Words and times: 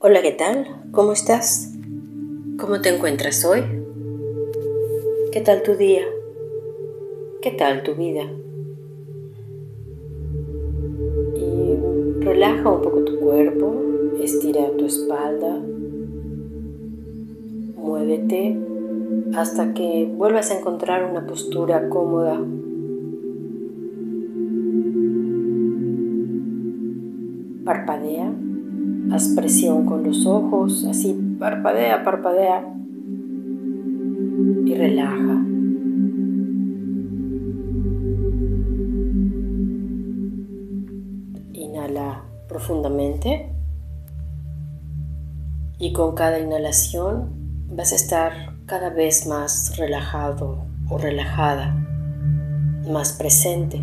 Hola, 0.00 0.22
¿qué 0.22 0.30
tal? 0.30 0.64
¿Cómo 0.92 1.10
estás? 1.10 1.74
¿Cómo 2.56 2.80
te 2.80 2.94
encuentras 2.94 3.44
hoy? 3.44 3.64
¿Qué 5.32 5.40
tal 5.40 5.64
tu 5.64 5.74
día? 5.74 6.02
¿Qué 7.42 7.50
tal 7.50 7.82
tu 7.82 7.96
vida? 7.96 8.22
Y 11.34 12.20
relaja 12.20 12.70
un 12.70 12.80
poco 12.80 13.02
tu 13.02 13.18
cuerpo, 13.18 13.74
estira 14.22 14.70
tu 14.78 14.86
espalda, 14.86 15.58
muévete 17.74 18.56
hasta 19.34 19.74
que 19.74 20.08
vuelvas 20.16 20.52
a 20.52 20.60
encontrar 20.60 21.10
una 21.10 21.26
postura 21.26 21.88
cómoda. 21.88 22.40
Parpadea 27.64 28.32
Haz 29.10 29.28
presión 29.34 29.86
con 29.86 30.04
los 30.04 30.26
ojos, 30.26 30.84
así 30.84 31.36
parpadea, 31.38 32.04
parpadea 32.04 32.74
y 34.66 34.74
relaja. 34.74 35.44
Inhala 41.54 42.24
profundamente 42.48 43.50
y 45.78 45.92
con 45.92 46.14
cada 46.14 46.38
inhalación 46.38 47.30
vas 47.70 47.92
a 47.92 47.96
estar 47.96 48.32
cada 48.66 48.90
vez 48.90 49.26
más 49.26 49.76
relajado 49.78 50.66
o 50.90 50.98
relajada, 50.98 51.74
más 52.90 53.12
presente. 53.12 53.82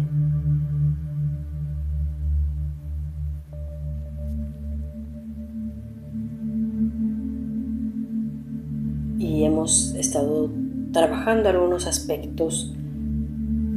Hemos 9.19 9.93
estado 9.95 10.49
trabajando 10.91 11.49
algunos 11.49 11.87
aspectos 11.87 12.73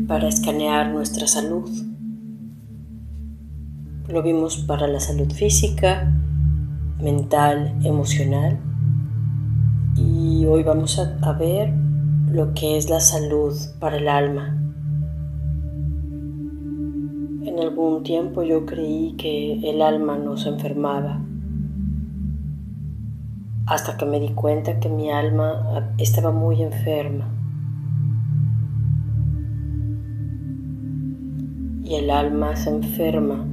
para 0.07 0.29
escanear 0.29 0.91
nuestra 0.91 1.27
salud. 1.27 1.69
Lo 4.09 4.23
vimos 4.23 4.59
para 4.59 4.87
la 4.87 5.01
salud 5.01 5.31
física, 5.31 6.13
mental, 7.01 7.75
emocional. 7.85 8.59
Y 9.97 10.47
hoy 10.47 10.63
vamos 10.63 10.99
a, 10.99 11.19
a 11.23 11.33
ver 11.33 11.73
lo 12.31 12.55
que 12.55 12.79
es 12.79 12.89
la 12.89 13.01
salud 13.01 13.55
para 13.79 13.99
el 13.99 14.09
alma. 14.09 14.57
En 17.45 17.59
algún 17.61 18.03
tiempo 18.03 18.43
yo 18.43 18.65
creí 18.65 19.15
que 19.17 19.71
el 19.71 19.83
alma 19.83 20.17
nos 20.17 20.47
enfermaba 20.47 21.21
hasta 23.69 23.97
que 23.99 24.07
me 24.07 24.19
di 24.19 24.31
cuenta 24.31 24.81
que 24.81 24.89
mi 24.89 25.11
alma 25.11 25.93
estaba 25.99 26.33
muy 26.33 26.63
enferma. 26.63 27.29
Y 31.85 31.97
el 31.97 32.11
alma 32.11 32.57
se 32.57 32.71
enferma 32.71 33.45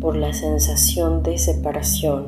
por 0.00 0.16
la 0.16 0.34
sensación 0.34 1.22
de 1.22 1.38
separación, 1.38 2.26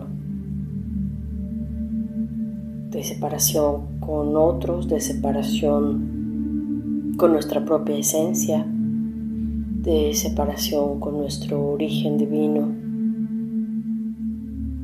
de 2.91 3.05
separación 3.05 4.01
con 4.01 4.35
otros, 4.37 4.89
de 4.89 5.01
separación 5.01 7.17
con 7.19 7.33
nuestra 7.33 7.67
propia 7.67 7.99
esencia, 7.99 8.65
de 8.67 10.15
separación 10.15 11.01
con 11.01 11.19
nuestro 11.19 11.73
origen 11.73 12.17
divino, 12.17 12.73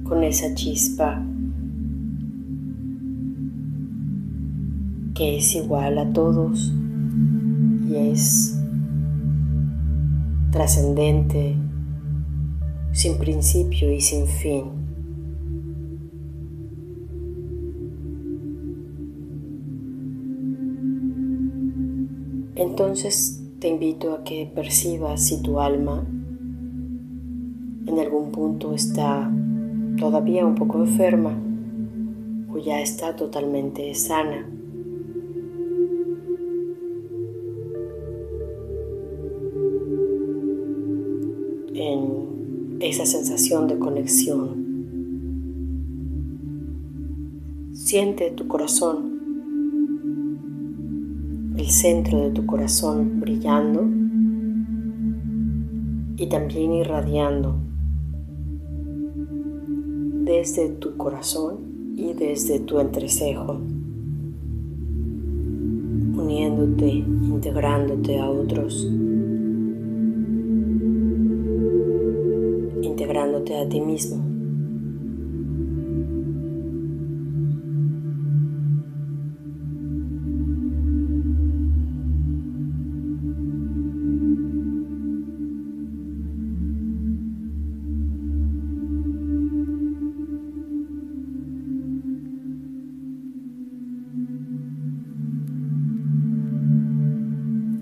con 0.04 0.22
esa 0.22 0.54
chispa 0.54 1.22
que 5.16 5.38
es 5.38 5.54
igual 5.54 5.96
a 5.98 6.12
todos 6.12 6.74
y 7.88 7.96
es 7.96 8.60
trascendente, 10.52 11.56
sin 12.92 13.16
principio 13.16 13.90
y 13.90 14.00
sin 14.00 14.26
fin. 14.26 14.64
Entonces 22.54 23.42
te 23.58 23.68
invito 23.68 24.12
a 24.12 24.22
que 24.22 24.50
percibas 24.54 25.24
si 25.24 25.40
tu 25.42 25.60
alma 25.60 26.04
en 27.86 27.98
algún 27.98 28.32
punto 28.32 28.74
está 28.74 29.30
todavía 29.98 30.44
un 30.44 30.54
poco 30.56 30.80
enferma 30.80 31.38
o 32.50 32.58
ya 32.58 32.80
está 32.80 33.16
totalmente 33.16 33.94
sana. 33.94 34.46
Esa 42.80 43.06
sensación 43.06 43.68
de 43.68 43.78
conexión. 43.78 44.66
Siente 47.72 48.30
tu 48.30 48.46
corazón, 48.48 49.16
el 51.56 51.70
centro 51.70 52.20
de 52.20 52.30
tu 52.30 52.44
corazón 52.44 53.20
brillando 53.20 53.88
y 56.16 56.26
también 56.28 56.72
irradiando 56.72 57.56
desde 60.24 60.68
tu 60.68 60.96
corazón 60.96 61.94
y 61.96 62.12
desde 62.12 62.58
tu 62.60 62.80
entrecejo, 62.80 63.60
uniéndote, 66.16 66.88
integrándote 66.88 68.18
a 68.18 68.28
otros. 68.28 68.90
A 73.34 73.68
ti 73.68 73.80
mismo. 73.80 74.24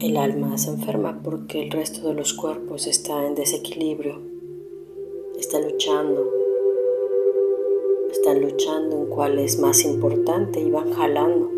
El 0.00 0.16
alma 0.16 0.56
se 0.58 0.70
enferma 0.70 1.20
porque 1.22 1.62
el 1.62 1.70
resto 1.70 2.08
de 2.08 2.14
los 2.14 2.34
cuerpos 2.34 2.86
está 2.86 3.26
en 3.26 3.34
desequilibrio 3.34 4.33
está 5.54 5.68
luchando, 5.68 6.32
están 8.10 8.40
luchando 8.40 8.96
en 8.96 9.06
cuál 9.06 9.38
es 9.38 9.60
más 9.60 9.84
importante 9.84 10.58
y 10.58 10.68
van 10.68 10.92
jalando. 10.92 11.48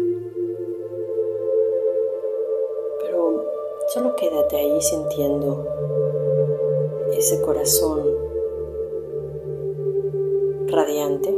Pero 3.00 3.42
solo 3.94 4.14
quédate 4.16 4.56
ahí 4.56 4.82
sintiendo 4.82 5.66
ese 7.16 7.40
corazón 7.40 8.02
radiante. 10.66 11.34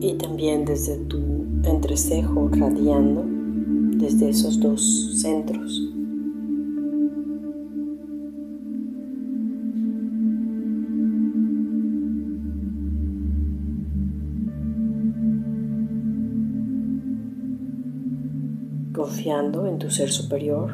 Y 0.00 0.14
también 0.14 0.64
desde 0.64 0.96
tu 1.04 1.18
entrecejo 1.64 2.48
radiando 2.50 3.24
desde 3.98 4.30
esos 4.30 4.58
dos 4.58 5.20
centros. 5.20 5.97
Confiando 18.98 19.64
en 19.68 19.78
tu 19.78 19.90
ser 19.90 20.10
superior, 20.10 20.72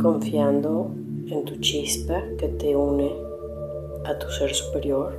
confiando 0.00 0.94
en 1.26 1.44
tu 1.44 1.56
chispa 1.56 2.22
que 2.38 2.48
te 2.48 2.74
une 2.74 3.12
a 4.06 4.18
tu 4.18 4.30
ser 4.30 4.54
superior. 4.54 5.12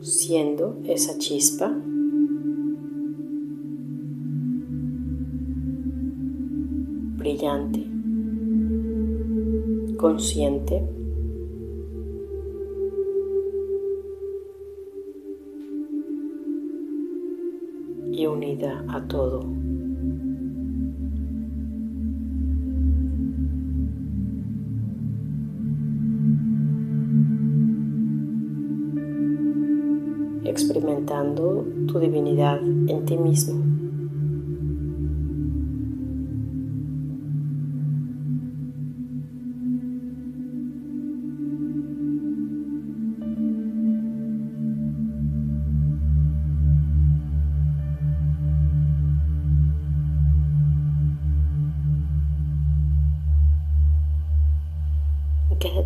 Siendo 0.00 0.78
esa 0.86 1.18
chispa 1.18 1.70
brillante, 7.18 7.86
consciente, 9.98 10.99
unida 18.32 18.84
a 18.88 19.00
todo. 19.02 19.44
experimentando 30.50 31.64
tu 31.86 31.98
divinidad 32.00 32.60
en 32.60 33.04
ti 33.04 33.16
mismo. 33.16 33.79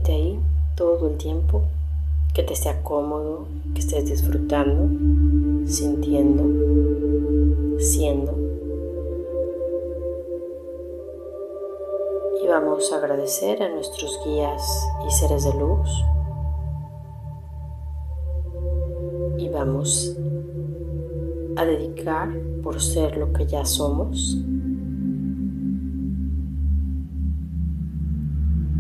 Ahí 0.07 0.39
todo 0.77 1.09
el 1.09 1.17
tiempo 1.17 1.63
que 2.35 2.43
te 2.43 2.55
sea 2.55 2.83
cómodo, 2.83 3.47
que 3.75 3.81
estés 3.81 4.05
disfrutando, 4.05 4.89
sintiendo, 5.67 6.45
siendo. 7.79 8.37
Y 12.43 12.47
vamos 12.47 12.93
a 12.93 12.99
agradecer 12.99 13.63
a 13.63 13.71
nuestros 13.71 14.21
guías 14.27 14.63
y 15.07 15.11
seres 15.11 15.45
de 15.45 15.59
luz. 15.59 16.05
Y 19.39 19.49
vamos 19.49 20.17
a 21.57 21.65
dedicar 21.65 22.29
por 22.63 22.81
ser 22.81 23.17
lo 23.17 23.33
que 23.33 23.47
ya 23.47 23.65
somos, 23.65 24.37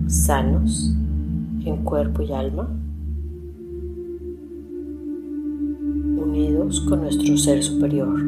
sanos 0.06 0.94
en 1.64 1.84
cuerpo 1.84 2.22
y 2.22 2.32
alma. 2.32 2.68
unidos 6.34 6.80
con 6.80 7.02
nuestro 7.02 7.36
ser 7.36 7.62
superior. 7.62 8.20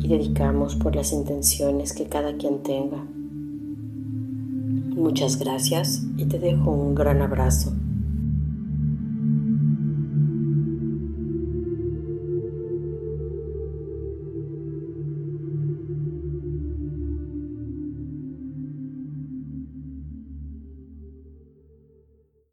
Y 0.00 0.08
dedicamos 0.08 0.76
por 0.76 0.94
las 0.94 1.12
intenciones 1.12 1.94
que 1.94 2.06
cada 2.06 2.36
quien 2.36 2.62
tenga. 2.62 3.02
Muchas 4.94 5.38
gracias 5.38 6.06
y 6.18 6.26
te 6.26 6.38
dejo 6.38 6.70
un 6.70 6.94
gran 6.94 7.22
abrazo. 7.22 7.72